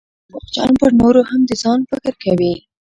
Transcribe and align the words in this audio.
درواغجن 0.33 0.71
پرنورو 0.79 1.21
هم 1.29 1.41
دځان 1.49 1.79
فکر 1.89 2.13
کوي 2.23 2.53